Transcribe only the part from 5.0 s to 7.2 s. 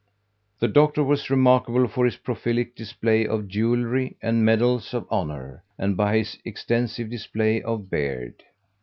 honor, and by his extensive